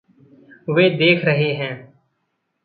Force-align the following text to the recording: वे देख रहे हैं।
वे 0.69 0.89
देख 0.89 1.25
रहे 1.25 1.53
हैं। 1.53 1.93